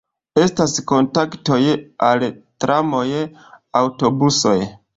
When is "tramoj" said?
2.65-3.05